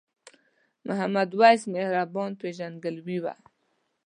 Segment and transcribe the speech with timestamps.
[0.87, 3.35] محمد وېس مهربان پیژندګلوي وه.